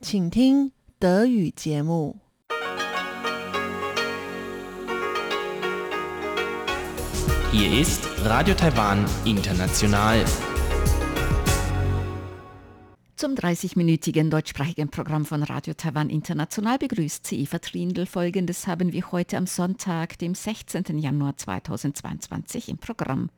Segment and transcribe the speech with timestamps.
[0.00, 2.16] 请听德语节目。
[7.50, 10.24] Hier ist Radio Taiwan International.
[13.16, 18.06] Zum 30-minütigen deutschsprachigen Programm von Radio Taiwan International begrüßt sie Eva Trindl.
[18.06, 20.98] Folgendes haben wir heute am Sonntag, dem 16.
[20.98, 23.30] Januar 2022 im Programm.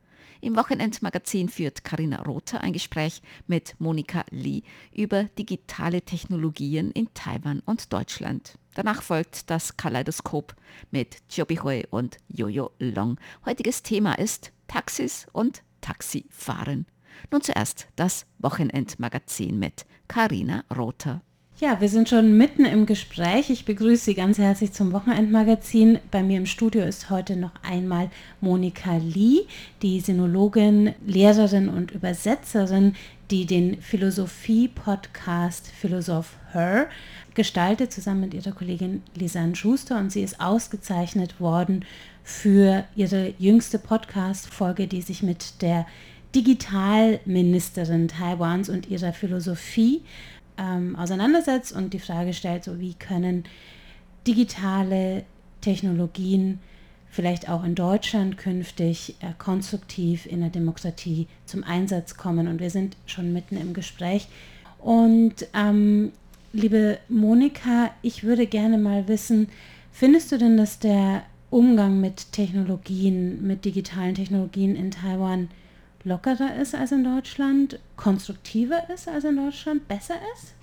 [0.43, 7.59] Im Wochenendmagazin führt Karina Rother ein Gespräch mit Monika Lee über digitale Technologien in Taiwan
[7.59, 8.57] und Deutschland.
[8.73, 10.55] Danach folgt das Kaleidoskop
[10.89, 13.19] mit Jobi Hui und Jojo Long.
[13.45, 16.87] Heutiges Thema ist Taxis und Taxifahren.
[17.29, 21.21] Nun zuerst das Wochenendmagazin mit Karina Rother.
[21.61, 23.51] Ja, wir sind schon mitten im Gespräch.
[23.51, 25.99] Ich begrüße Sie ganz herzlich zum Wochenendmagazin.
[26.09, 29.41] Bei mir im Studio ist heute noch einmal Monika Lee,
[29.83, 32.95] die Sinologin, Lehrerin und Übersetzerin,
[33.29, 36.87] die den Philosophie-Podcast Philosoph Her
[37.35, 39.99] gestaltet, zusammen mit ihrer Kollegin Lisanne Schuster.
[39.99, 41.85] Und sie ist ausgezeichnet worden
[42.23, 45.85] für ihre jüngste Podcast-Folge, die sich mit der
[46.33, 50.01] Digitalministerin Taiwans und ihrer Philosophie
[50.57, 53.43] ähm, auseinandersetzt und die Frage stellt, so wie können
[54.27, 55.23] digitale
[55.61, 56.59] Technologien
[57.09, 62.47] vielleicht auch in Deutschland künftig äh, konstruktiv in der Demokratie zum Einsatz kommen.
[62.47, 64.27] Und wir sind schon mitten im Gespräch.
[64.79, 66.13] Und ähm,
[66.53, 69.49] liebe Monika, ich würde gerne mal wissen,
[69.91, 75.49] findest du denn, dass der Umgang mit Technologien, mit digitalen Technologien in Taiwan
[76.03, 80.53] lockerer ist als in Deutschland, konstruktiver ist als in Deutschland, besser ist?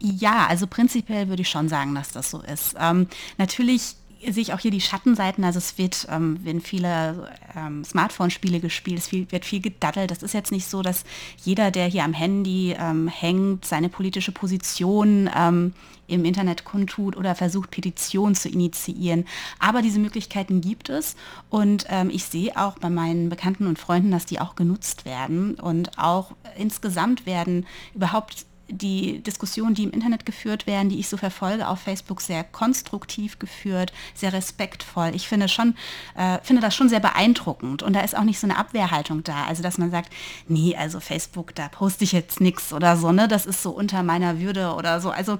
[0.00, 2.74] Ja, also prinzipiell würde ich schon sagen, dass das so ist.
[2.78, 3.06] Ähm,
[3.36, 3.96] natürlich
[4.28, 5.44] sehe ich auch hier die Schattenseiten.
[5.44, 10.10] Also es wird, ähm, werden viele ähm, Smartphone-Spiele gespielt, es viel, wird viel gedaddelt.
[10.10, 11.04] Das ist jetzt nicht so, dass
[11.42, 15.72] jeder, der hier am Handy ähm, hängt, seine politische Position ähm,
[16.10, 19.26] im Internet kundtut oder versucht, Petitionen zu initiieren.
[19.58, 21.16] Aber diese Möglichkeiten gibt es
[21.48, 25.54] und ähm, ich sehe auch bei meinen Bekannten und Freunden, dass die auch genutzt werden
[25.54, 31.16] und auch insgesamt werden überhaupt die Diskussionen, die im Internet geführt werden, die ich so
[31.16, 35.12] verfolge auf Facebook, sehr konstruktiv geführt, sehr respektvoll.
[35.14, 35.74] Ich finde schon,
[36.16, 39.44] äh, finde das schon sehr beeindruckend und da ist auch nicht so eine Abwehrhaltung da.
[39.44, 40.10] Also dass man sagt,
[40.48, 43.28] nee, also Facebook, da poste ich jetzt nichts oder so, ne?
[43.28, 45.10] Das ist so unter meiner Würde oder so.
[45.10, 45.38] Also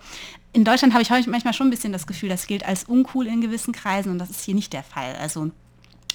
[0.52, 3.40] in Deutschland habe ich manchmal schon ein bisschen das Gefühl, das gilt als uncool in
[3.40, 5.14] gewissen Kreisen und das ist hier nicht der Fall.
[5.16, 5.50] Also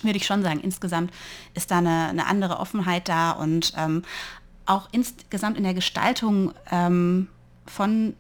[0.02, 1.12] würde ich schon sagen, insgesamt
[1.54, 4.04] ist da eine, eine andere Offenheit da und ähm,
[4.66, 7.28] auch insgesamt in der Gestaltung ähm,
[7.66, 8.16] von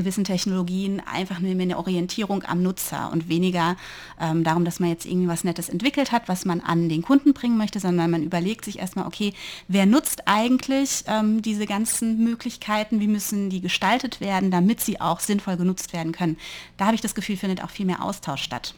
[0.00, 3.76] gewissen Technologien einfach nur mehr eine Orientierung am Nutzer und weniger
[4.20, 7.34] ähm, darum, dass man jetzt irgendwie was Nettes entwickelt hat, was man an den Kunden
[7.34, 9.34] bringen möchte, sondern man überlegt sich erstmal, okay,
[9.68, 15.20] wer nutzt eigentlich ähm, diese ganzen Möglichkeiten, wie müssen die gestaltet werden, damit sie auch
[15.20, 16.38] sinnvoll genutzt werden können.
[16.76, 18.74] Da habe ich das Gefühl, findet auch viel mehr Austausch statt.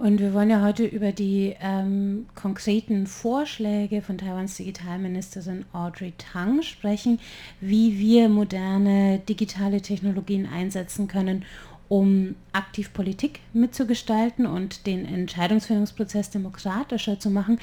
[0.00, 6.62] Und wir wollen ja heute über die ähm, konkreten Vorschläge von Taiwans Digitalministerin Audrey Tang
[6.62, 7.20] sprechen,
[7.60, 11.44] wie wir moderne digitale Technologien einsetzen können,
[11.90, 17.58] um aktiv Politik mitzugestalten und den Entscheidungsfindungsprozess demokratischer zu machen.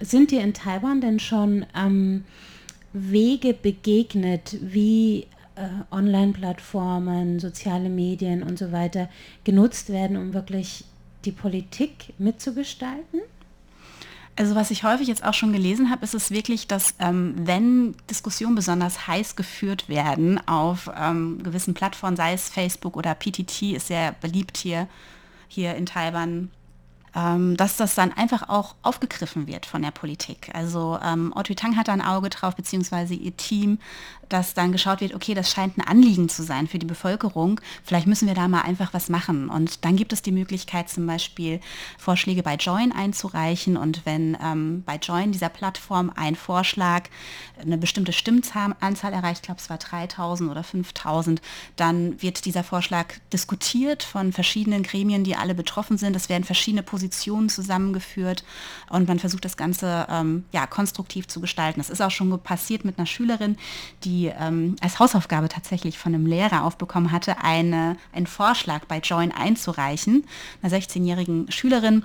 [0.00, 2.22] Sind dir in Taiwan denn schon ähm,
[2.92, 9.08] Wege begegnet, wie äh, Online-Plattformen, soziale Medien und so weiter
[9.42, 10.84] genutzt werden, um wirklich
[11.24, 13.20] die Politik mitzugestalten?
[14.36, 17.94] Also was ich häufig jetzt auch schon gelesen habe, ist es wirklich, dass ähm, wenn
[18.08, 23.88] Diskussionen besonders heiß geführt werden auf ähm, gewissen Plattformen, sei es Facebook oder PTT, ist
[23.88, 24.88] sehr beliebt hier,
[25.48, 26.50] hier in Taiwan,
[27.12, 30.50] dass das dann einfach auch aufgegriffen wird von der Politik.
[30.54, 33.78] Also ähm, Otto Tang hat da ein Auge drauf, beziehungsweise ihr Team,
[34.28, 38.06] dass dann geschaut wird, okay, das scheint ein Anliegen zu sein für die Bevölkerung, vielleicht
[38.06, 39.48] müssen wir da mal einfach was machen.
[39.48, 41.60] Und dann gibt es die Möglichkeit zum Beispiel
[41.98, 47.08] Vorschläge bei Join einzureichen und wenn ähm, bei Join dieser Plattform ein Vorschlag
[47.60, 51.42] eine bestimmte Stimmzahl erreicht, ich glaube es war 3000 oder 5000,
[51.74, 56.14] dann wird dieser Vorschlag diskutiert von verschiedenen Gremien, die alle betroffen sind.
[56.14, 58.44] Es werden verschiedene Positionen Positionen zusammengeführt
[58.90, 61.80] und man versucht das Ganze ähm, ja, konstruktiv zu gestalten.
[61.80, 63.56] Das ist auch schon passiert mit einer Schülerin,
[64.04, 69.32] die ähm, als Hausaufgabe tatsächlich von einem Lehrer aufbekommen hatte, eine, einen Vorschlag bei Join
[69.32, 70.26] einzureichen,
[70.62, 72.04] einer 16-jährigen Schülerin,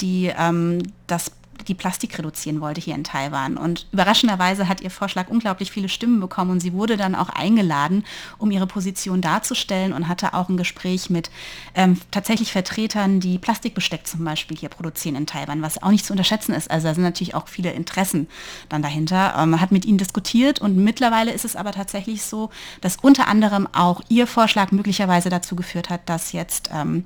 [0.00, 1.32] die ähm, das
[1.64, 3.56] die Plastik reduzieren wollte hier in Taiwan.
[3.56, 8.04] Und überraschenderweise hat ihr Vorschlag unglaublich viele Stimmen bekommen und sie wurde dann auch eingeladen,
[8.38, 11.30] um ihre Position darzustellen und hatte auch ein Gespräch mit
[11.74, 16.12] ähm, tatsächlich Vertretern, die Plastikbesteck zum Beispiel hier produzieren in Taiwan, was auch nicht zu
[16.12, 16.70] unterschätzen ist.
[16.70, 18.28] Also da sind natürlich auch viele Interessen
[18.68, 19.34] dann dahinter.
[19.36, 23.28] Ähm, man hat mit ihnen diskutiert und mittlerweile ist es aber tatsächlich so, dass unter
[23.28, 27.04] anderem auch ihr Vorschlag möglicherweise dazu geführt hat, dass jetzt ähm,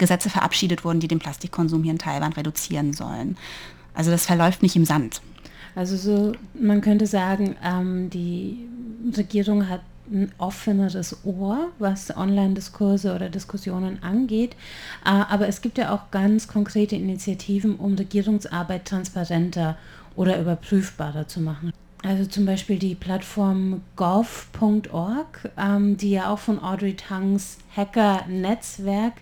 [0.00, 3.36] Gesetze verabschiedet wurden, die den Plastikkonsum hier in Taiwan reduzieren sollen.
[3.94, 5.20] Also das verläuft nicht im Sand.
[5.74, 8.68] Also so, man könnte sagen, ähm, die
[9.16, 14.56] Regierung hat ein offeneres Ohr, was Online-Diskurse oder Diskussionen angeht.
[15.04, 19.76] Äh, aber es gibt ja auch ganz konkrete Initiativen, um Regierungsarbeit transparenter
[20.16, 21.72] oder überprüfbarer zu machen.
[22.02, 29.14] Also zum Beispiel die Plattform gov.org, ähm, die ja auch von Audrey Tangs Hacker-Netzwerk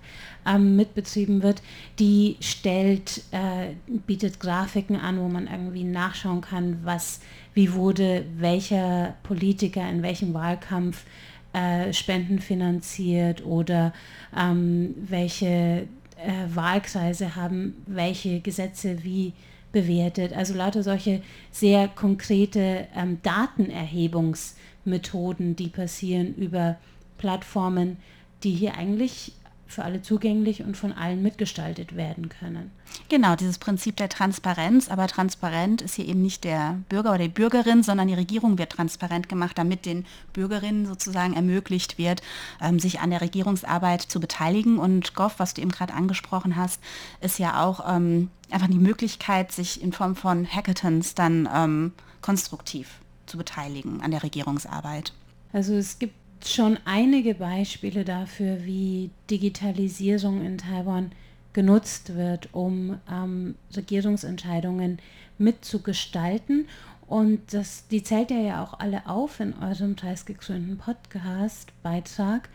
[0.48, 1.60] ähm, mitbetrieben wird,
[1.98, 3.74] die stellt, äh,
[4.06, 7.20] bietet Grafiken an, wo man irgendwie nachschauen kann, was,
[7.54, 11.04] wie wurde welcher Politiker in welchem Wahlkampf
[11.52, 13.92] äh, Spenden finanziert oder
[14.36, 15.86] ähm, welche
[16.18, 19.34] äh, Wahlkreise haben welche Gesetze wie
[19.72, 20.32] bewertet.
[20.32, 21.20] Also lauter solche
[21.50, 26.76] sehr konkrete ähm, Datenerhebungsmethoden, die passieren über
[27.18, 27.98] Plattformen,
[28.42, 29.32] die hier eigentlich
[29.68, 32.70] für alle zugänglich und von allen mitgestaltet werden können.
[33.10, 37.28] Genau, dieses Prinzip der Transparenz, aber transparent ist hier eben nicht der Bürger oder die
[37.28, 42.22] Bürgerin, sondern die Regierung wird transparent gemacht, damit den Bürgerinnen sozusagen ermöglicht wird,
[42.62, 44.78] ähm, sich an der Regierungsarbeit zu beteiligen.
[44.78, 46.80] Und Goff, was du eben gerade angesprochen hast,
[47.20, 51.92] ist ja auch ähm, einfach die Möglichkeit, sich in Form von Hackathons dann ähm,
[52.22, 55.12] konstruktiv zu beteiligen an der Regierungsarbeit.
[55.52, 61.12] Also es gibt schon einige Beispiele dafür, wie Digitalisierung in Taiwan
[61.52, 64.98] genutzt wird, um ähm, Regierungsentscheidungen
[65.38, 66.68] mitzugestalten.
[67.06, 72.50] Und das, die zählt ihr ja auch alle auf in eurem preisgekrönten Podcast-Beitrag.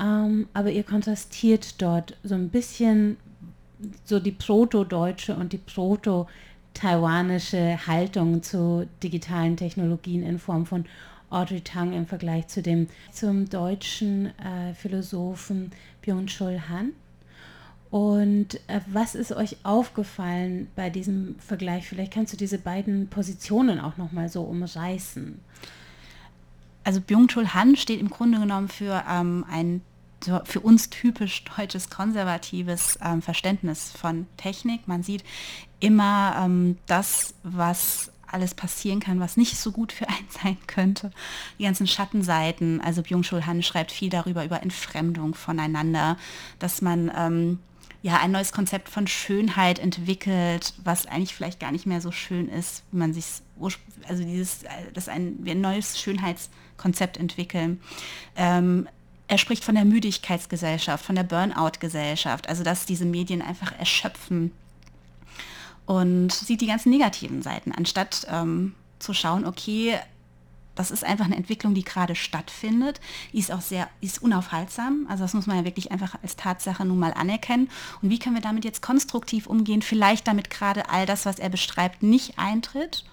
[0.00, 3.16] Ähm, aber ihr kontrastiert dort so ein bisschen
[4.04, 10.84] so die proto-deutsche und die proto-taiwanische Haltung zu digitalen Technologien in Form von
[11.32, 16.92] Audrey Tang im Vergleich zu dem zum deutschen äh, Philosophen Byung-Chul Han.
[17.90, 21.86] Und äh, was ist euch aufgefallen bei diesem Vergleich?
[21.86, 25.40] Vielleicht kannst du diese beiden Positionen auch noch mal so umreißen.
[26.84, 29.82] Also Byung-Chul Han steht im Grunde genommen für ähm, ein
[30.44, 34.86] für uns typisch deutsches konservatives ähm, Verständnis von Technik.
[34.86, 35.24] Man sieht
[35.80, 41.10] immer ähm, das, was alles passieren kann, was nicht so gut für einen sein könnte.
[41.58, 46.16] Die ganzen Schattenseiten, also Byung-Chul Han schreibt viel darüber, über Entfremdung voneinander,
[46.58, 47.58] dass man ähm,
[48.02, 52.48] ja ein neues Konzept von Schönheit entwickelt, was eigentlich vielleicht gar nicht mehr so schön
[52.48, 53.26] ist, wie man sich
[54.08, 57.80] also dieses, dass ein, wir ein neues Schönheitskonzept entwickeln.
[58.36, 58.88] Ähm,
[59.28, 64.50] er spricht von der Müdigkeitsgesellschaft, von der Burnout-Gesellschaft, also dass diese Medien einfach erschöpfen
[65.86, 69.98] und sieht die ganzen negativen Seiten, anstatt ähm, zu schauen, okay,
[70.74, 73.00] das ist einfach eine Entwicklung, die gerade stattfindet.
[73.32, 75.06] Die ist auch sehr, ist unaufhaltsam.
[75.08, 77.68] Also das muss man ja wirklich einfach als Tatsache nun mal anerkennen.
[78.00, 79.82] Und wie können wir damit jetzt konstruktiv umgehen?
[79.82, 83.04] Vielleicht damit gerade all das, was er beschreibt, nicht eintritt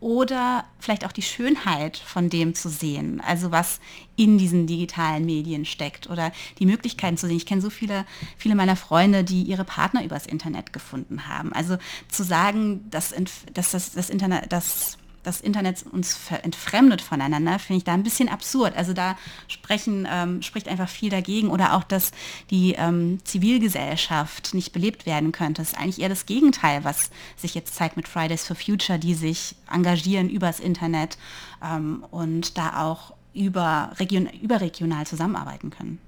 [0.00, 3.80] oder vielleicht auch die Schönheit von dem zu sehen, also was
[4.16, 7.36] in diesen digitalen Medien steckt oder die Möglichkeiten zu sehen.
[7.36, 8.06] Ich kenne so viele,
[8.36, 11.52] viele meiner Freunde, die ihre Partner übers Internet gefunden haben.
[11.52, 11.76] Also
[12.08, 13.14] zu sagen, dass,
[13.52, 18.28] dass das, das Internet, das das Internet uns entfremdet voneinander, finde ich da ein bisschen
[18.28, 18.76] absurd.
[18.76, 19.16] Also da
[19.48, 22.12] sprechen, ähm, spricht einfach viel dagegen oder auch, dass
[22.50, 25.62] die ähm, Zivilgesellschaft nicht belebt werden könnte.
[25.62, 29.14] Das ist eigentlich eher das Gegenteil, was sich jetzt zeigt mit Fridays for Future, die
[29.14, 31.18] sich engagieren übers Internet
[31.62, 35.98] ähm, und da auch über region, überregional zusammenarbeiten können.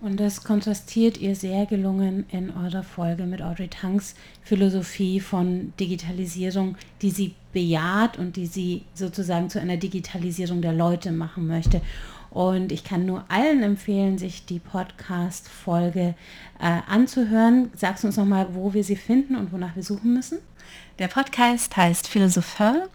[0.00, 6.76] Und das kontrastiert ihr sehr gelungen in eurer Folge mit Audrey Tangs Philosophie von Digitalisierung,
[7.00, 11.80] die sie bejaht und die sie sozusagen zu einer Digitalisierung der Leute machen möchte.
[12.30, 16.14] Und ich kann nur allen empfehlen, sich die Podcast-Folge
[16.60, 17.70] äh, anzuhören.
[17.74, 20.38] Sagst du uns nochmal, wo wir sie finden und wonach wir suchen müssen?
[20.98, 22.88] Der Podcast heißt Philosopheur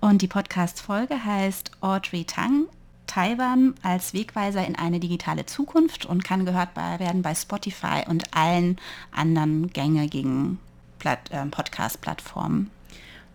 [0.00, 2.66] und die Podcast-Folge heißt Audrey Tang,
[3.06, 8.78] Taiwan als Wegweiser in eine digitale Zukunft und kann gehört werden bei Spotify und allen
[9.12, 10.58] anderen gängigen
[11.04, 12.70] äh, Podcast-Plattformen.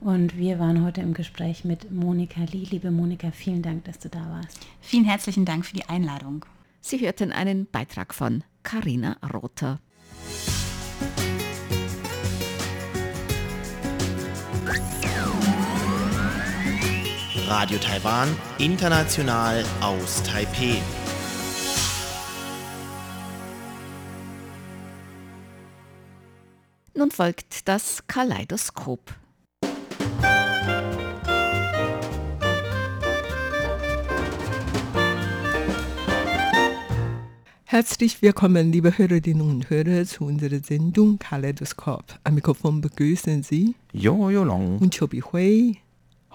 [0.02, 2.66] Und wir waren heute im Gespräch mit Monika Lee.
[2.70, 4.60] Liebe Monika, vielen Dank, dass du da warst.
[4.80, 6.46] Vielen herzlichen Dank für die Einladung.
[6.82, 9.80] Sie hörten einen Beitrag von Karina Rother.
[17.50, 18.28] Radio Taiwan,
[18.60, 20.76] international aus Taipeh.
[26.94, 29.16] Nun folgt das Kaleidoskop.
[37.66, 42.04] Herzlich willkommen, liebe Hörerinnen und Hörer, zu unserer Sendung Kaleidoskop.
[42.24, 44.78] Am Mikrofon begrüßen Sie Jojo Long.
[44.78, 45.78] und Chobi Hui.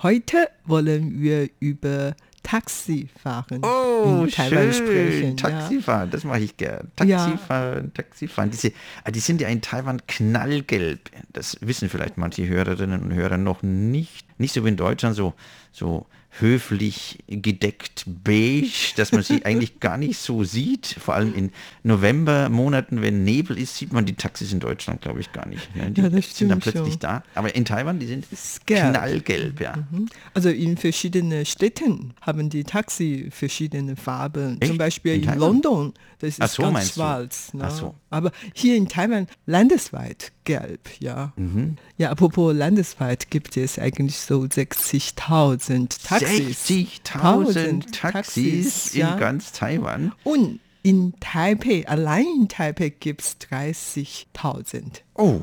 [0.02, 4.86] Heute wollen wir über Taxifahren Oh, in Taiwan schön.
[4.86, 5.36] sprechen.
[5.36, 6.88] Taxifahren, das mache ich gern.
[7.04, 7.24] Ja.
[7.26, 8.50] Taxifahren, Taxifahren.
[8.50, 8.72] Diese,
[9.04, 11.10] ah, die sind ja in Taiwan knallgelb.
[11.32, 14.26] Das wissen vielleicht manche Hörerinnen und Hörer noch nicht.
[14.38, 15.32] Nicht so wie in Deutschland, so,
[15.74, 16.06] so
[16.40, 20.86] höflich gedeckt beige, dass man sie eigentlich gar nicht so sieht.
[20.98, 21.52] Vor allem in
[21.84, 25.74] Novembermonaten, wenn Nebel ist, sieht man die Taxis in Deutschland, glaube ich, gar nicht.
[25.76, 25.90] ne?
[25.92, 26.98] Die Ja, sind dann plötzlich schon.
[26.98, 27.22] da.
[27.36, 28.26] Aber in Taiwan, die sind
[28.66, 28.90] gelb.
[28.94, 29.74] knallgelb, ja.
[29.92, 30.08] Mhm.
[30.34, 34.60] Also in verschiedenen Städten haben die Taxi verschiedene Farben.
[34.60, 34.70] Echt?
[34.70, 35.38] Zum Beispiel In in?
[35.38, 37.54] London, das ist so, ganz schwarz.
[37.54, 37.64] Ne?
[37.64, 37.94] Ach so.
[38.10, 41.32] Aber hier in Taiwan landesweit gelb, ja.
[41.36, 41.76] Mhm.
[41.96, 46.68] Ja, apropos landesweit gibt es eigentlich so 60.000 Taxis.
[46.68, 49.16] 60.000 Taxis in ja.
[49.16, 50.12] ganz Taiwan.
[50.24, 55.00] Und in Taipei, allein in Taipei gibt es 30.000.
[55.14, 55.40] Oh,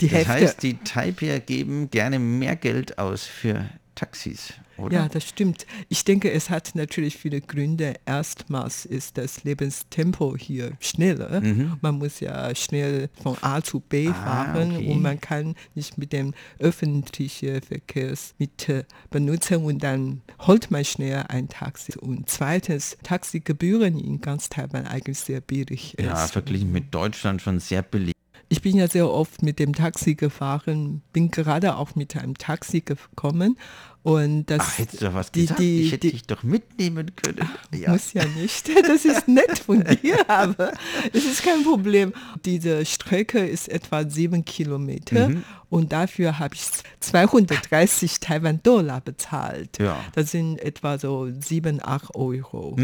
[0.00, 0.32] Die das Hälfte.
[0.32, 4.94] heißt, die Taipeier geben gerne mehr Geld aus für Taxis, oder?
[4.94, 5.66] Ja, das stimmt.
[5.88, 7.94] Ich denke, es hat natürlich viele Gründe.
[8.06, 11.40] Erstmals ist das Lebenstempo hier schneller.
[11.80, 14.14] Man muss ja schnell von A zu B Mhm.
[14.14, 14.90] Ah, fahren okay.
[14.90, 21.48] und man kann nicht mit dem öffentlichen Verkehrsmittel benutzen und dann holt man schnell ein
[21.48, 21.96] Taxi.
[21.98, 26.04] Und zweitens, Taxigebühren in ganz Taiwan eigentlich sehr billig ist.
[26.04, 28.12] ja, verglichen mit Deutschland schon sehr billig.
[28.48, 32.80] Ich bin ja sehr oft mit dem Taxi gefahren, bin gerade auch mit einem Taxi
[32.82, 33.56] gekommen
[34.04, 35.60] und das Ach, hättest du was die- gesagt?
[35.60, 37.48] die- ich hätte die- dich doch mitnehmen können.
[37.74, 37.90] Ja.
[37.92, 38.68] muss ja nicht.
[38.86, 40.72] Das ist nett von dir, aber
[41.12, 42.12] es ist kein Problem.
[42.44, 45.44] Diese Strecke ist etwa sieben Kilometer Mhm.
[45.70, 46.62] und dafür habe ich
[47.00, 49.78] 230 Taiwan-Dollar bezahlt.
[49.78, 49.98] Ja.
[50.14, 52.76] Das sind etwa so sieben, acht Euro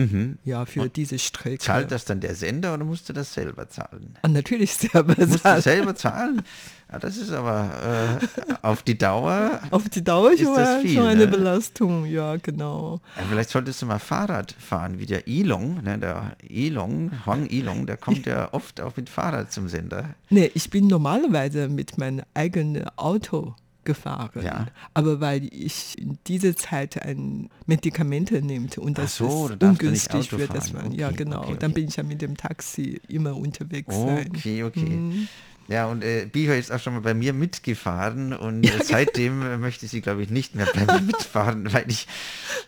[0.44, 1.56] ja, für diese Strecke.
[1.56, 1.66] Mhm.
[1.66, 4.16] Zahlt das dann der Sender oder musst du das selber zahlen?
[4.22, 5.62] Ah, natürlich selber Musst du zahlen.
[5.62, 6.42] selber zahlen?
[6.90, 9.60] Ja, das ist aber äh, auf die Dauer.
[9.70, 11.28] Auf die Dauer Ist schon, das viel, schon eine ne?
[11.28, 13.00] Belastung, ja, genau.
[13.16, 15.82] Ja, vielleicht solltest du mal Fahrrad fahren, wie der Ilong.
[15.82, 20.14] Ne, der Ilong, Huang Ilong, der kommt ja oft auch mit Fahrrad zum Sender.
[20.30, 23.54] Nee, ich bin normalerweise mit meinem eigenen Auto
[23.84, 24.42] gefahren.
[24.42, 24.66] Ja.
[24.94, 30.28] Aber weil ich in dieser Zeit ein Medikamente nehme und das so, ist ja ungünstig
[30.30, 30.90] dass fahren.
[30.90, 31.80] man, ja Okay, genau, okay, dann okay.
[31.80, 34.30] bin ich ja mit dem Taxi immer unterwegs sein.
[34.34, 35.28] Okay, okay.
[35.68, 39.58] Ja, und äh, Biho ist auch schon mal bei mir mitgefahren und äh, seitdem äh,
[39.58, 42.06] möchte sie, glaube ich, nicht mehr bei mir mitfahren, weil ich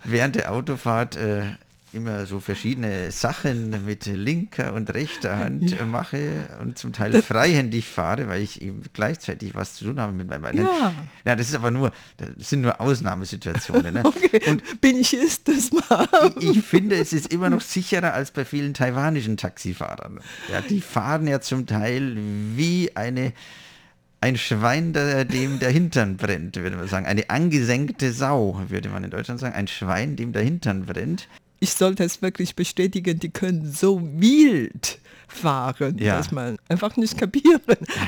[0.04, 1.44] während der Autofahrt äh,
[1.92, 7.86] immer so verschiedene Sachen mit linker und rechter Hand äh, mache und zum Teil freihändig
[7.86, 10.58] fahre, weil ich eben gleichzeitig was zu tun habe mit meinem Bein.
[10.58, 10.92] Ja.
[11.24, 13.94] ja, das ist aber nur, das sind nur Ausnahmesituationen.
[13.94, 14.02] Ne?
[14.10, 16.08] Okay, Und bin ich es das mal?
[16.40, 20.20] ich finde, es ist immer noch sicherer als bei vielen taiwanischen Taxifahrern.
[20.50, 22.16] Ja, die fahren ja zum Teil
[22.56, 23.32] wie eine,
[24.20, 27.06] ein Schwein, der, dem der Hintern brennt, würde man sagen.
[27.06, 29.54] Eine angesenkte Sau, würde man in Deutschland sagen.
[29.54, 31.28] Ein Schwein, dem der Hintern brennt.
[31.60, 34.98] Ich sollte es wirklich bestätigen, die können so wild
[35.28, 36.16] fahren, Ja.
[36.16, 37.60] dass man einfach nicht kapieren.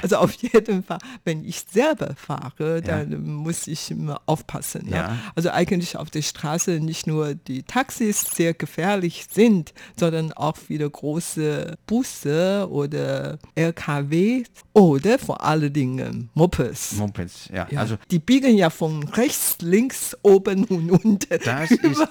[0.03, 2.81] Also auf jeden Fall, wenn ich selber fahre, Ja.
[3.05, 4.87] dann muss ich immer aufpassen.
[4.89, 4.97] Ne?
[4.97, 5.19] Ja.
[5.37, 10.91] Also eigentlich auf der Straße nicht nur die Taxis sehr gefährlich sind, sondern auch wieder
[10.91, 14.43] große Busse oder LKW
[14.75, 16.93] oder vor allen Dingen Mopeds.
[16.97, 17.67] Mopeds, ja.
[17.71, 21.27] Ja, Also die biegen ja von rechts, links, oben und unten.
[21.45, 22.07] das ist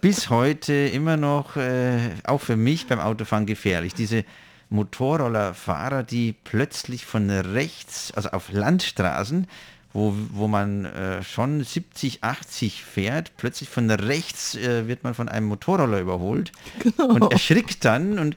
[0.00, 3.94] bis heute immer noch, äh, auch für mich beim Autofahren gefährlich.
[3.94, 4.24] Diese
[4.70, 9.46] Motorrollerfahrer, die plötzlich von rechts, also auf Landstraßen,
[9.94, 15.28] wo, wo man äh, schon 70, 80 fährt, plötzlich von rechts äh, wird man von
[15.28, 16.50] einem Motorroller überholt
[16.98, 18.36] und erschrickt dann und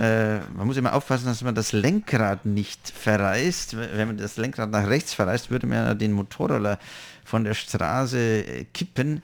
[0.00, 3.76] äh, man muss immer aufpassen, dass man das Lenkrad nicht verreißt.
[3.76, 6.78] Wenn man das Lenkrad nach rechts verreißt, würde man ja den Motorroller
[7.24, 9.22] von der Straße äh, kippen.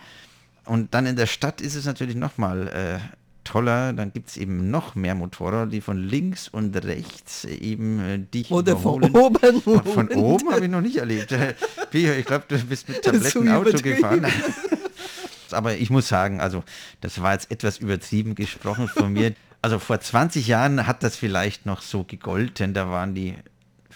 [0.65, 3.93] Und dann in der Stadt ist es natürlich nochmal äh, toller.
[3.93, 8.51] Dann gibt es eben noch mehr Motorräder, die von links und rechts eben äh, dich
[8.51, 9.25] Oder von überholen.
[9.25, 10.19] oben und Und von unten.
[10.21, 11.33] oben habe ich noch nicht erlebt.
[11.33, 11.55] Äh,
[11.91, 13.97] Pio, ich glaube, du bist mit Tablettenauto übertrieben.
[13.97, 14.27] gefahren.
[15.53, 16.65] Aber ich muss sagen, also
[17.03, 19.35] das war jetzt etwas übertrieben gesprochen von mir.
[19.61, 22.73] Also vor 20 Jahren hat das vielleicht noch so gegolten.
[22.75, 23.35] Da waren die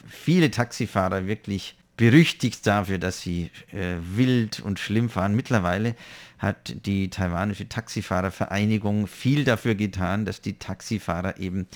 [0.07, 5.35] viele Taxifahrer wirklich berüchtigt dafür, dass sie äh, wild und schlimm fahren.
[5.35, 5.95] Mittlerweile
[6.39, 11.67] hat die taiwanische Taxifahrervereinigung viel dafür getan, dass die Taxifahrer eben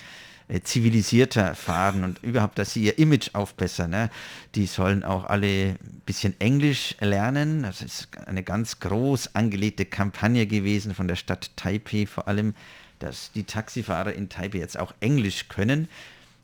[0.48, 3.90] äh, zivilisierter fahren und überhaupt, dass sie ihr Image aufbessern.
[3.90, 4.10] Ne?
[4.54, 7.62] Die sollen auch alle ein bisschen Englisch lernen.
[7.62, 12.54] Das ist eine ganz groß angelegte Kampagne gewesen von der Stadt Taipei vor allem,
[12.98, 15.88] dass die Taxifahrer in Taipei jetzt auch Englisch können.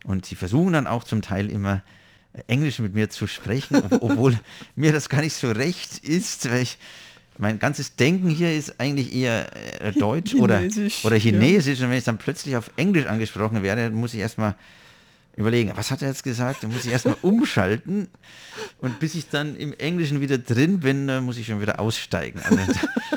[0.04, 1.82] Und sie versuchen dann auch zum Teil immer
[2.46, 4.38] Englisch mit mir zu sprechen, obwohl
[4.74, 6.78] mir das gar nicht so recht ist, weil ich
[7.38, 9.48] mein ganzes Denken hier ist eigentlich eher
[9.82, 11.78] äh, Deutsch Chinesisch, oder, oder Chinesisch.
[11.80, 11.84] Ja.
[11.84, 14.54] Und wenn ich dann plötzlich auf Englisch angesprochen werde, muss ich erstmal
[15.36, 16.62] überlegen, was hat er jetzt gesagt?
[16.62, 18.08] Dann muss ich erstmal umschalten.
[18.78, 22.40] Und bis ich dann im Englischen wieder drin bin, muss ich schon wieder aussteigen.
[22.42, 22.56] Also,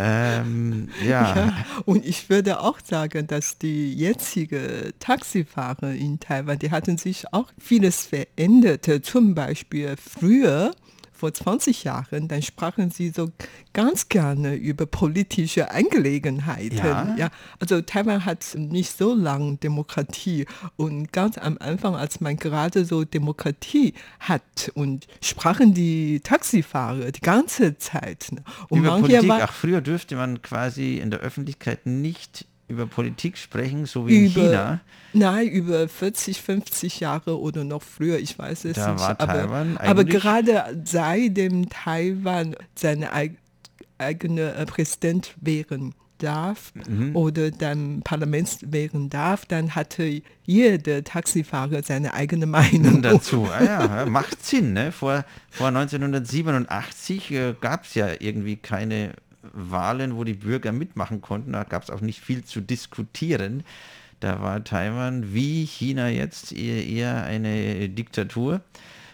[0.00, 1.36] ähm, ja.
[1.36, 1.66] ja.
[1.84, 7.50] Und ich würde auch sagen, dass die jetzige Taxifahrer in Taiwan, die hatten sich auch
[7.58, 8.88] vieles verändert.
[9.04, 10.72] Zum Beispiel früher
[11.20, 13.30] vor 20 Jahren, dann sprachen sie so
[13.74, 16.78] ganz gerne über politische Angelegenheiten.
[16.78, 17.14] Ja.
[17.16, 17.30] ja.
[17.60, 20.46] also Taiwan hat nicht so lange Demokratie
[20.76, 27.20] und ganz am Anfang, als man gerade so Demokratie hat und sprachen die Taxifahrer die
[27.20, 28.28] ganze Zeit.
[28.32, 28.42] Ne?
[28.70, 33.36] Und über Politik, war, ach früher dürfte man quasi in der Öffentlichkeit nicht über Politik
[33.36, 34.80] sprechen, so wie über, in China.
[35.12, 39.00] Nein, über 40, 50 Jahre oder noch früher, ich weiß es da nicht.
[39.00, 43.10] War Taiwan aber, aber gerade seitdem Taiwan seine
[43.98, 47.16] eigene äh, Präsident wären darf mhm.
[47.16, 53.40] oder dann Parlament wählen darf, dann hatte jeder Taxifahrer seine eigene Meinung dazu.
[53.50, 54.74] Ah ja, macht Sinn.
[54.74, 54.92] Ne?
[54.92, 61.52] Vor, vor 1987 äh, gab es ja irgendwie keine Wahlen, wo die Bürger mitmachen konnten.
[61.52, 63.64] Da gab es auch nicht viel zu diskutieren.
[64.20, 68.60] Da war Taiwan wie China jetzt eher, eine Diktatur.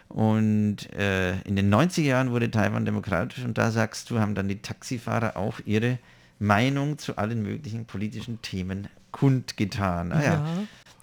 [0.09, 4.49] Und äh, in den 90er Jahren wurde Taiwan demokratisch und da sagst du, haben dann
[4.49, 5.99] die Taxifahrer auch ihre
[6.39, 10.13] Meinung zu allen möglichen politischen Themen kundgetan.
[10.13, 10.33] Ah, ja.
[10.33, 10.47] ja.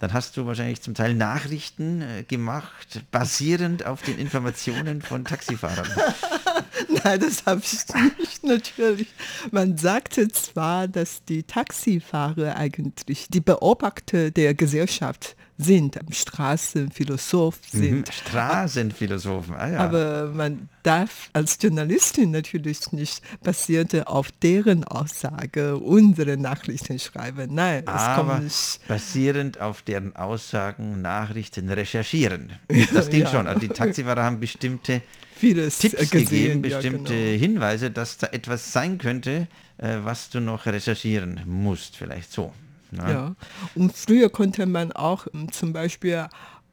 [0.00, 5.88] Dann hast du wahrscheinlich zum Teil Nachrichten äh, gemacht, basierend auf den Informationen von Taxifahrern.
[7.04, 9.08] Nein, das habe ich nicht, natürlich.
[9.50, 18.12] Man sagte zwar, dass die Taxifahrer eigentlich die Beobachter der Gesellschaft sind, Straßenphilosoph mhm, sind.
[18.12, 19.78] Straßenphilosophen, ah ja.
[19.78, 27.54] Aber man darf als Journalistin natürlich nicht basierend auf deren Aussage unsere Nachrichten schreiben.
[27.54, 28.80] Nein, es kommt nicht.
[28.88, 32.52] basierend auf deren Aussagen Nachrichten recherchieren.
[32.92, 33.30] Das Ding ja.
[33.30, 33.46] schon.
[33.46, 35.02] Also die Taxifahrer haben bestimmte
[35.36, 37.38] Vieles Tipps gesehen, gegeben, bestimmte ja, genau.
[37.40, 42.52] Hinweise, dass da etwas sein könnte, äh, was du noch recherchieren musst, vielleicht so.
[42.94, 43.12] Ne?
[43.12, 43.34] Ja,
[43.74, 46.26] und früher konnte man auch ähm, zum Beispiel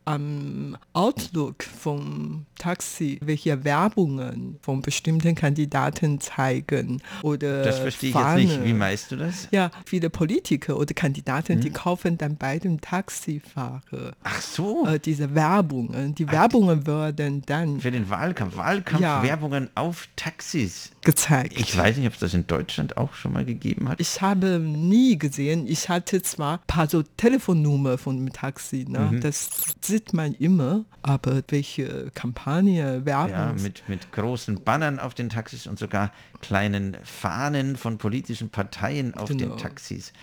[0.05, 8.41] am Outlook vom Taxi, welche Werbungen von bestimmten Kandidaten zeigen oder Das verstehe Fahne.
[8.41, 8.67] ich jetzt nicht.
[8.69, 9.47] Wie meinst du das?
[9.51, 11.61] Ja, viele Politiker oder Kandidaten, hm.
[11.61, 14.85] die kaufen dann bei dem Taxifahrer Ach so.
[14.85, 16.15] Äh, diese Werbungen.
[16.15, 21.59] Die Ach, Werbungen werden dann für den Wahlkampf, Wahlkampfwerbungen ja, auf Taxis gezeigt.
[21.59, 23.99] Ich weiß nicht, ob es das in Deutschland auch schon mal gegeben hat.
[23.99, 25.65] Ich habe nie gesehen.
[25.67, 28.85] Ich hatte zwar ein paar so Telefonnummer von dem Taxi.
[28.87, 28.99] Ne?
[29.11, 29.21] Mhm.
[29.21, 29.49] Das
[29.91, 33.31] sieht man immer, aber welche Kampagne, Werbung.
[33.31, 39.13] Ja, mit, mit großen Bannern auf den Taxis und sogar kleinen Fahnen von politischen Parteien
[39.13, 39.55] auf genau.
[39.55, 40.13] den Taxis.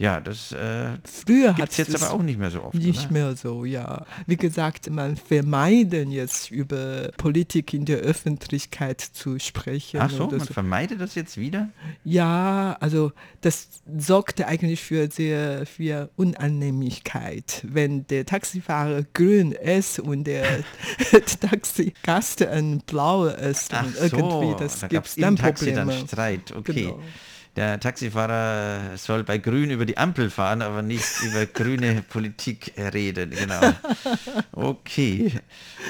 [0.00, 2.74] Ja, das äh, Früher hat es jetzt aber auch nicht mehr so oft.
[2.74, 3.12] Nicht oder?
[3.12, 4.06] mehr so, ja.
[4.26, 10.00] Wie gesagt, man vermeiden jetzt über Politik in der Öffentlichkeit zu sprechen.
[10.00, 10.54] Ach so, man so.
[10.54, 11.68] vermeidet das jetzt wieder?
[12.02, 17.60] Ja, also das sorgte eigentlich für sehr viel Unannehmlichkeit.
[17.68, 20.64] Wenn der Taxifahrer grün ist und der
[21.42, 25.74] Taxigast ein blauer ist Ach und irgendwie, das da gibt es dann Probleme.
[25.74, 26.84] Dann Streit, okay.
[26.84, 27.00] Genau
[27.56, 33.30] der Taxifahrer soll bei Grün über die Ampel fahren, aber nicht über grüne Politik reden.
[33.30, 33.72] Genau.
[34.52, 35.32] Okay.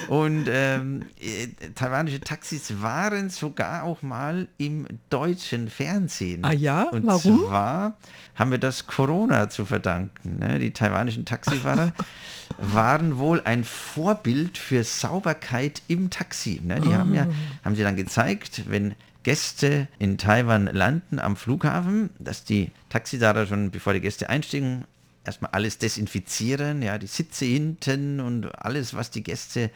[0.09, 6.45] Und ähm, äh, taiwanische Taxis waren sogar auch mal im deutschen Fernsehen.
[6.45, 6.85] Ah ja?
[6.85, 7.41] Und Warum?
[7.41, 7.97] zwar
[8.35, 10.39] haben wir das Corona zu verdanken.
[10.39, 10.59] Ne?
[10.59, 11.93] Die taiwanischen Taxifahrer
[12.59, 16.61] waren wohl ein Vorbild für Sauberkeit im Taxi.
[16.65, 16.81] Ne?
[16.81, 16.95] Die oh.
[16.95, 17.65] haben ja, ah.
[17.65, 23.71] haben sie dann gezeigt, wenn Gäste in Taiwan landen am Flughafen, dass die Taxifahrer schon,
[23.71, 24.85] bevor die Gäste einsteigen,
[25.25, 29.71] erstmal alles desinfizieren, ja, die Sitze hinten und alles, was die Gäste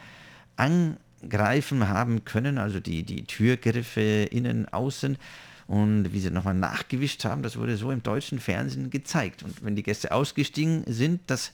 [0.55, 5.17] angreifen haben können, also die, die Türgriffe innen, außen.
[5.67, 9.41] Und wie sie nochmal nachgewischt haben, das wurde so im deutschen Fernsehen gezeigt.
[9.43, 11.53] Und wenn die Gäste ausgestiegen sind, das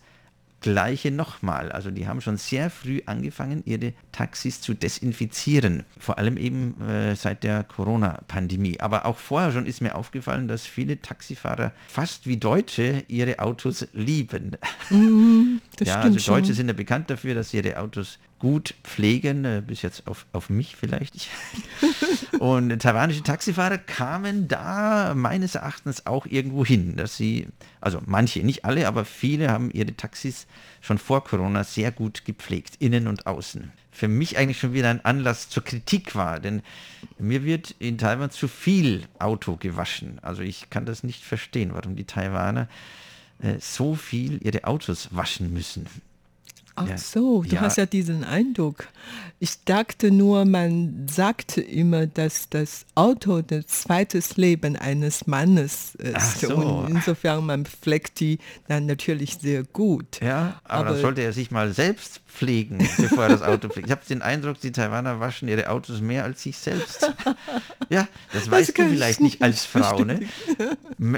[0.61, 1.71] gleiche nochmal.
[1.71, 5.83] Also die haben schon sehr früh angefangen, ihre Taxis zu desinfizieren.
[5.99, 8.79] Vor allem eben äh, seit der Corona-Pandemie.
[8.79, 13.87] Aber auch vorher schon ist mir aufgefallen, dass viele Taxifahrer fast wie Deutsche ihre Autos
[13.93, 14.57] lieben.
[14.89, 16.55] Mm, ja, also Deutsche schon.
[16.55, 20.49] sind ja bekannt dafür, dass sie ihre Autos gut pflegen, äh, bis jetzt auf, auf
[20.49, 21.27] mich vielleicht.
[22.39, 27.47] und taiwanische Taxifahrer kamen da meines Erachtens auch irgendwo hin, dass sie,
[27.81, 30.47] also manche, nicht alle, aber viele haben ihre Taxis
[30.81, 33.71] schon vor Corona sehr gut gepflegt, innen und außen.
[33.91, 36.63] Für mich eigentlich schon wieder ein Anlass zur Kritik war, denn
[37.19, 40.17] mir wird in Taiwan zu viel Auto gewaschen.
[40.23, 42.67] Also ich kann das nicht verstehen, warum die Taiwaner
[43.43, 45.85] äh, so viel ihre Autos waschen müssen.
[46.75, 47.61] Ach so, du ja.
[47.61, 48.87] hast ja diesen Eindruck.
[49.39, 56.41] Ich dachte nur, man sagt immer, dass das Auto das zweite Leben eines Mannes ist.
[56.41, 56.55] So.
[56.55, 60.21] Und insofern, man pflegt die dann natürlich sehr gut.
[60.21, 63.87] Ja, aber, aber dann sollte er sich mal selbst pflegen, bevor er das Auto pflegt.
[63.87, 67.11] Ich habe den Eindruck, die Taiwaner waschen ihre Autos mehr als sich selbst.
[67.89, 70.05] Ja, das, das weißt du vielleicht nicht als Frau.
[70.05, 70.21] Ne?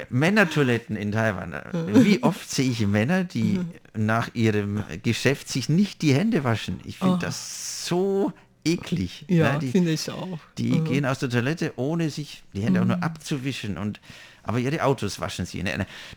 [0.10, 1.54] Männertoiletten in Taiwan.
[1.94, 3.60] Wie oft sehe ich Männer, die
[3.96, 6.80] nach ihrem Geschäft sich nicht die Hände waschen?
[6.84, 7.18] Ich finde oh.
[7.18, 8.34] das so
[8.66, 9.26] eklig.
[9.28, 9.68] Ja, ne?
[9.72, 10.40] finde ich auch.
[10.58, 10.86] Die mhm.
[10.86, 12.84] gehen aus der Toilette, ohne sich die Hände mhm.
[12.84, 13.04] auch nur mhm.
[13.04, 14.00] abzuwischen und
[14.46, 15.64] aber ihre Autos waschen sie.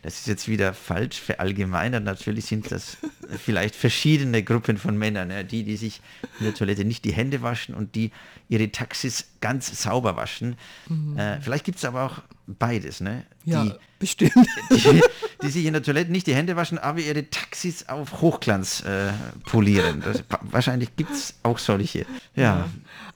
[0.01, 2.03] Das ist jetzt wieder falsch verallgemeinert.
[2.03, 2.97] Natürlich sind das
[3.45, 6.01] vielleicht verschiedene Gruppen von Männern, die, die sich
[6.39, 8.11] in der Toilette nicht die Hände waschen und die
[8.49, 10.57] ihre Taxis ganz sauber waschen.
[10.89, 11.17] Mhm.
[11.17, 12.99] Äh, vielleicht gibt es aber auch beides.
[12.99, 13.23] Ne?
[13.47, 14.33] Ja, die, bestimmt.
[14.71, 15.01] Die,
[15.41, 19.11] die, sich in der Toilette nicht die Hände waschen, aber ihre Taxis auf Hochglanz äh,
[19.49, 20.01] polieren.
[20.03, 22.05] Das, wahrscheinlich gibt es auch solche.
[22.35, 22.67] Ja.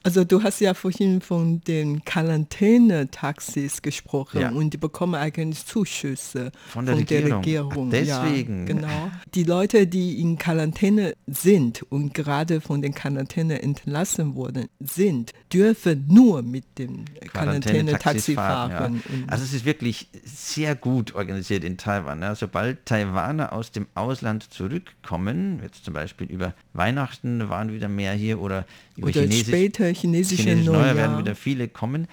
[0.02, 4.50] Also du hast ja vorhin von den Quarantänetaxis gesprochen ja.
[4.50, 7.42] und die bekommen eigentlich Zuschüsse von der von Regierung.
[7.42, 7.90] Der Regierung.
[7.90, 8.66] deswegen.
[8.66, 9.10] Ja, genau.
[9.34, 16.06] Die Leute, die in Quarantäne sind und gerade von den Quarantäne entlassen worden sind, dürfen
[16.08, 19.02] nur mit dem Quarantänetaxi fahren.
[19.04, 19.24] Ja.
[19.28, 22.22] Also es ist wirklich sehr gut organisiert in Taiwan.
[22.22, 22.34] Ja.
[22.34, 28.40] Sobald Taiwaner aus dem Ausland zurückkommen, jetzt zum Beispiel über Weihnachten waren wieder mehr hier
[28.40, 28.64] oder
[28.96, 32.06] über oder Chinesisch, später chinesische, Neujahr, Neujahr werden wieder viele kommen.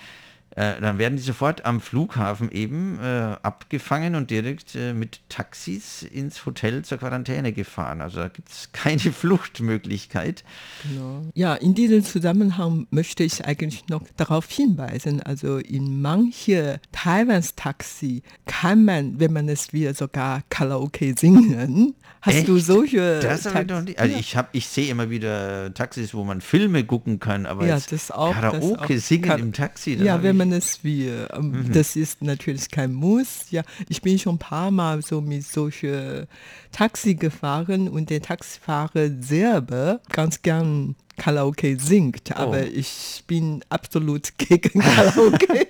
[0.59, 6.03] Äh, dann werden die sofort am Flughafen eben äh, abgefangen und direkt äh, mit Taxis
[6.03, 8.01] ins Hotel zur Quarantäne gefahren.
[8.01, 10.43] Also da gibt es keine Fluchtmöglichkeit.
[10.83, 11.21] Genau.
[11.33, 18.21] Ja, in diesem Zusammenhang möchte ich eigentlich noch darauf hinweisen, also in manche Taiwans Taxi
[18.45, 21.95] kann man, wenn man es will, sogar Karaoke singen.
[22.21, 22.47] Hast Echt?
[22.49, 23.97] du solche das ich noch nicht.
[23.97, 27.79] Also ich habe, ich sehe immer wieder Taxis, wo man Filme gucken kann, aber ja,
[27.79, 29.07] das auch, Karaoke das auch.
[29.07, 29.93] singen Kar im Taxi.
[29.93, 31.27] Ja, wenn man es will.
[31.33, 31.73] Ähm, mhm.
[31.73, 33.51] Das ist natürlich kein Muss.
[33.51, 36.27] Ja, ich bin schon ein paar Mal so mit solchen
[36.71, 42.69] Taxi gefahren und der Taxifahrer selber ganz gern Karaoke singt, aber oh.
[42.73, 45.67] ich bin absolut gegen Karaoke.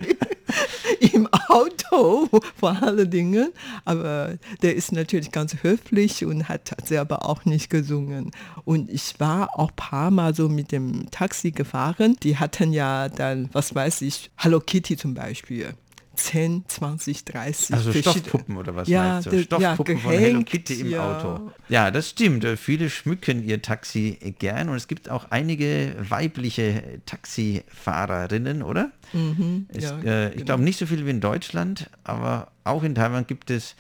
[1.13, 3.49] im Auto vor allen Dingen.
[3.85, 8.31] Aber der ist natürlich ganz höflich und hat selber auch nicht gesungen.
[8.65, 12.15] Und ich war auch ein paar Mal so mit dem Taxi gefahren.
[12.23, 15.73] Die hatten ja dann, was weiß ich, Hello Kitty zum Beispiel.
[16.25, 17.75] 10, 20, 30.
[17.75, 19.43] Also Stoffpuppen oder was ja, meinst du?
[19.43, 21.17] Stoffpuppen ja, von Hello Kitty im ja.
[21.17, 21.51] Auto.
[21.69, 22.45] Ja, das stimmt.
[22.57, 28.91] Viele schmücken ihr Taxi gern und es gibt auch einige weibliche Taxifahrerinnen, oder?
[29.13, 30.45] Mhm, es, äh, ich genau.
[30.45, 33.75] glaube nicht so viel wie in Deutschland, aber auch in Taiwan gibt es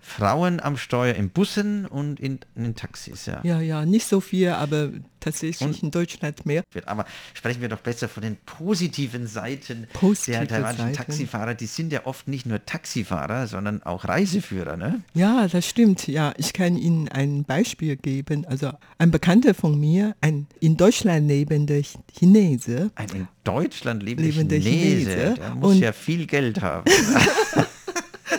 [0.00, 3.26] Frauen am Steuer in Bussen und in, in den Taxis.
[3.26, 3.40] Ja.
[3.42, 6.62] ja, ja, nicht so viel, aber tatsächlich und, in Deutschland mehr.
[6.84, 10.96] Aber sprechen wir doch besser von den positiven Seiten Positive der taiwanischen Seite.
[10.98, 11.54] Taxifahrer.
[11.54, 15.00] Die sind ja oft nicht nur Taxifahrer, sondern auch Reiseführer, ne?
[15.14, 16.06] Ja, das stimmt.
[16.06, 18.46] Ja, ich kann Ihnen ein Beispiel geben.
[18.46, 21.80] Also ein Bekannter von mir, ein in Deutschland lebender
[22.12, 22.90] Chinese.
[22.94, 25.34] Ein in Deutschland lebender, lebender Chinese, Chinese.
[25.34, 26.84] Der muss ja viel Geld haben.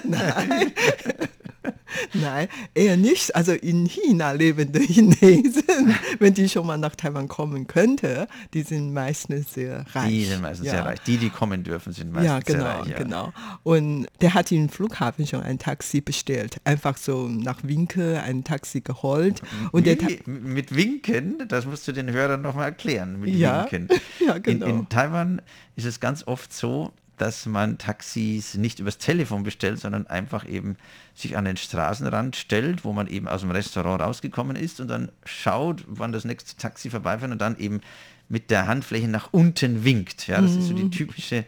[0.07, 0.71] Nein.
[2.13, 3.35] Nein, eher nicht.
[3.35, 8.93] Also in China lebende Chinesen, wenn die schon mal nach Taiwan kommen könnte, die sind
[8.93, 10.09] meistens sehr reich.
[10.09, 10.73] Die sind meistens ja.
[10.73, 10.99] sehr reich.
[11.01, 12.87] Die, die kommen dürfen, sind meistens ja, genau, sehr reich.
[12.87, 13.33] Ja, genau.
[13.63, 16.57] Und der hat im Flughafen schon ein Taxi bestellt.
[16.63, 19.41] Einfach so nach Winke ein Taxi geholt.
[19.71, 23.19] Und Wie, mit Winken, das musst du den Hörern nochmal erklären.
[23.19, 23.89] Mit ja, Winken.
[24.25, 24.65] Ja, genau.
[24.65, 25.41] In, in Taiwan
[25.75, 30.77] ist es ganz oft so, dass man Taxis nicht übers Telefon bestellt, sondern einfach eben
[31.13, 35.11] sich an den Straßenrand stellt, wo man eben aus dem Restaurant rausgekommen ist und dann
[35.23, 37.81] schaut, wann das nächste Taxi vorbeifährt und dann eben
[38.27, 40.27] mit der Handfläche nach unten winkt.
[40.27, 40.59] Ja, das mhm.
[40.59, 40.91] ist so die mhm.
[40.91, 41.45] typische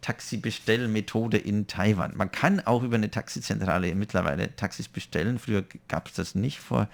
[0.00, 2.12] Taxibestellmethode in Taiwan.
[2.16, 5.38] Man kann auch über eine Taxizentrale mittlerweile Taxis bestellen.
[5.38, 6.88] Früher gab es das nicht vor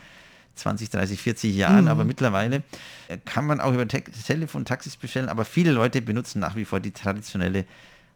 [0.57, 2.63] 20, 30, 40 Jahren, aber mittlerweile
[3.09, 6.65] äh, kann man auch über Te Telefon Taxis bestellen, aber viele Leute benutzen nach wie
[6.65, 7.67] vor die traditionelle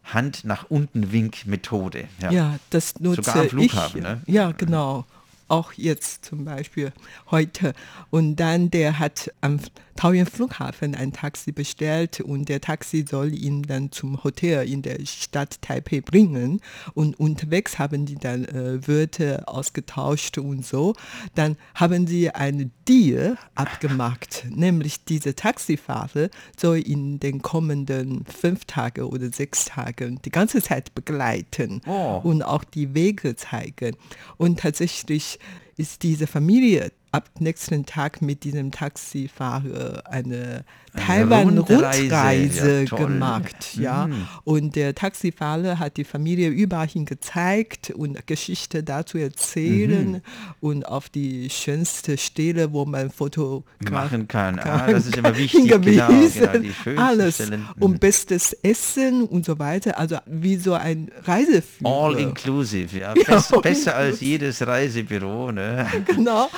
[0.03, 2.07] Hand nach unten Wink Methode.
[2.29, 4.03] Ja, das nutze Sogar am Flughafen, ich.
[4.03, 4.21] ne?
[4.27, 5.05] Ja, genau.
[5.47, 6.93] Auch jetzt zum Beispiel
[7.29, 7.73] heute.
[8.09, 9.59] Und dann der hat am
[9.95, 15.05] Taoyuan Flughafen ein Taxi bestellt und der Taxi soll ihn dann zum Hotel in der
[15.05, 16.61] Stadt Taipei bringen.
[16.93, 20.95] Und unterwegs haben die dann äh, Wörter ausgetauscht und so.
[21.35, 29.01] Dann haben sie einen Deal abgemacht, nämlich diese Taxifahrer soll in den kommenden fünf Tagen
[29.03, 32.19] oder sechs Tagen die ganze Zeit begleiten Oh.
[32.23, 33.95] und auch die Wege zeigen.
[34.37, 35.39] Und tatsächlich
[35.77, 43.77] ist diese Familie ab nächsten Tag mit diesem Taxifahrer eine, Eine Rundreise, Taiwan-Rundreise ja, gemacht.
[43.77, 44.07] Ja.
[44.07, 44.27] Mhm.
[44.43, 50.21] Und der Taxifahrer hat die Familie überall hin gezeigt und Geschichte dazu erzählen Mhm.
[50.59, 54.59] und auf die schönste Stelle, wo man Foto Machen kann.
[54.59, 55.61] Ah, das ist immer wichtig.
[55.61, 56.49] hingewiesen.
[56.51, 57.35] Genau, genau, Alles.
[57.35, 57.67] Stellen.
[57.79, 57.99] Und Mhm.
[57.99, 59.97] bestes Essen und so weiter.
[59.97, 61.89] Also wie so ein Reiseführer.
[62.03, 63.13] All inclusive, ja.
[63.21, 65.51] Ja, Bess, all besser als jedes Reisebüro.
[65.51, 65.87] Ne?
[66.05, 66.49] Genau.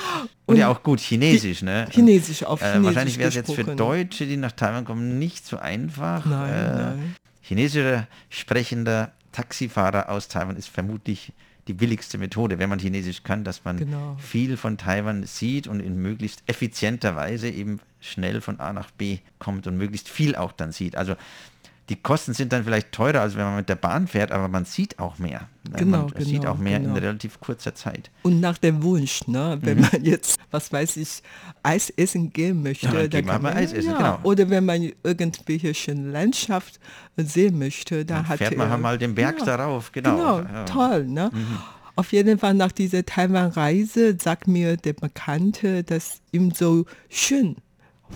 [0.46, 1.62] Und ja auch gut, Chinesisch.
[1.62, 1.86] Ne?
[1.90, 3.64] Chinesisch auf Äh, Chinesisch wahrscheinlich wäre es jetzt für.
[3.64, 6.26] Deutsche, die nach Taiwan kommen, nicht so einfach.
[6.26, 7.16] Nein, äh, nein.
[7.40, 11.32] Chinesischer sprechender Taxifahrer aus Taiwan ist vermutlich
[11.66, 14.16] die billigste Methode, wenn man Chinesisch kann, dass man Genau.
[14.18, 19.18] viel von Taiwan sieht und in möglichst effizienter Weise eben schnell von A nach B
[19.38, 20.94] kommt und möglichst viel auch dann sieht.
[20.94, 21.14] Also
[21.90, 24.64] die Kosten sind dann vielleicht teurer, als wenn man mit der Bahn fährt, aber man
[24.64, 25.48] sieht auch mehr.
[25.76, 26.96] Genau, man sieht genau, auch mehr genau.
[26.96, 28.10] in relativ kurzer Zeit.
[28.22, 31.22] Und nach dem Wunsch, ne, wenn man jetzt, was weiß ich,
[31.62, 32.94] Eis essen gehen möchte, Mhm.
[32.94, 33.96] Ja, dann dann kann man Eis essen, ja.
[33.96, 34.18] genau.
[34.22, 36.80] Oder wenn man irgendwelche schöne Landschaft
[37.16, 40.16] sehen möchte, da Dann hat fährt man er, mal den Berg ja, darauf, genau.
[40.16, 40.62] Genau, Ja.
[40.62, 40.66] Mhm.
[40.66, 41.30] toll, ne?
[41.96, 47.56] Auf jeden Fall nach dieser Taiwan-Reise sagt mir der Bekannte, dass ihm so schön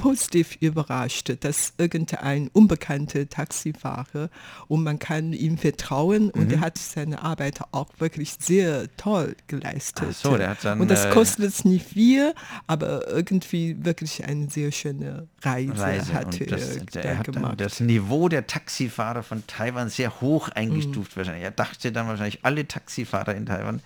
[0.01, 4.31] positiv überrascht, dass irgendein unbekannter Taxifahrer
[4.68, 6.51] und man kann ihm vertrauen und Mhm.
[6.55, 10.14] er hat seine Arbeit auch wirklich sehr toll geleistet.
[10.14, 12.35] So, der hat dann, und das äh, kostet nicht viel,
[12.66, 16.12] aber irgendwie wirklich eine sehr schöne Reise, Reise.
[16.12, 17.61] hat Und er das, da der hat gemacht.
[17.61, 20.53] das Niveau der Taxifahrer von Taiwan sehr hoch Mhm.
[20.55, 21.44] eingestuft wahrscheinlich.
[21.44, 23.81] Er dachte dann wahrscheinlich, alle Taxifahrer in Taiwan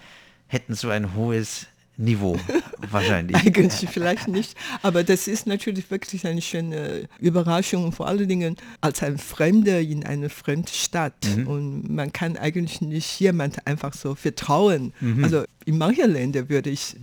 [0.49, 2.39] hätten so ein hohes Niveau
[2.91, 3.37] wahrscheinlich.
[3.37, 8.57] Eigentlich vielleicht nicht, aber das ist natürlich wirklich eine schöne Überraschung, und vor allen Dingen
[8.81, 11.15] als ein Fremder in eine fremde Stadt.
[11.37, 11.47] Mhm.
[11.47, 14.93] Und man kann eigentlich nicht jemand einfach so vertrauen.
[15.01, 15.23] Mhm.
[15.25, 16.97] Also in manchen Ländern würde ich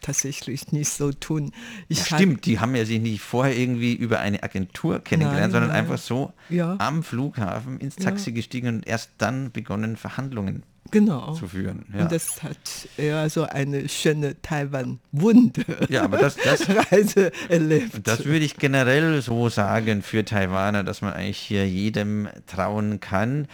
[0.00, 1.52] tatsächlich nicht so tun.
[1.88, 5.50] Ich Ja, stimmt, die haben ja sich nicht vorher irgendwie über eine Agentur kennengelernt, Nein,
[5.50, 5.80] sondern nein.
[5.80, 6.76] einfach so Ja.
[6.78, 11.34] am Flughafen ins Taxi gestiegen und erst dann begonnen, Verhandlungen Genau.
[11.34, 11.84] zu führen.
[11.92, 12.56] Ja, Und das hat
[12.96, 15.64] eher so eine schöne Taiwan-Wunder.
[15.88, 18.06] ja aber das, das, Reise erlebt.
[18.06, 23.48] das würde ich generell so sagen für Taiwaner, dass man eigentlich hier jedem trauen kann.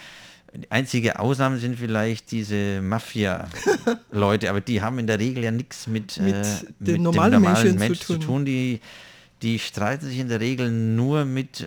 [0.55, 5.87] Die einzige Ausnahme sind vielleicht diese Mafia-Leute, aber die haben in der Regel ja nichts
[5.87, 6.43] mit, Mit äh,
[6.79, 8.25] mit normalen dem normalen Menschen Mensch zu zu tun.
[8.25, 8.45] tun.
[8.45, 8.79] Die,
[9.41, 11.65] die streiten sich in der Regel nur mit äh,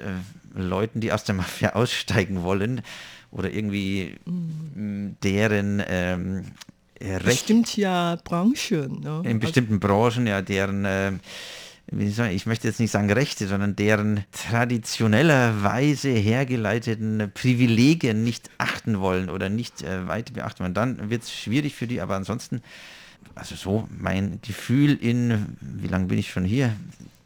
[0.59, 2.81] Leuten, die aus der Mafia aussteigen wollen
[3.31, 4.51] oder irgendwie Mhm.
[4.75, 6.43] mh, deren ähm,
[7.01, 9.01] äh, Recht Bestimmt ja Branchen.
[9.01, 9.23] Ne?
[9.25, 11.13] in bestimmten Branchen, ja, deren, äh,
[11.91, 18.51] wie soll ich, ich möchte jetzt nicht sagen Rechte, sondern deren traditionellerweise hergeleiteten Privilegien nicht
[18.59, 20.75] achten wollen oder nicht äh, weiter beachten wollen.
[20.75, 22.63] Dann wird es schwierig für die, aber ansonsten,
[23.35, 26.75] also so mein Gefühl in, wie lange bin ich schon hier?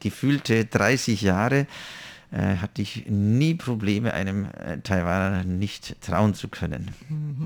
[0.00, 1.66] Gefühlte 30 Jahre
[2.32, 6.90] äh, hatte ich nie Probleme, einem äh, Taiwaner nicht trauen zu können.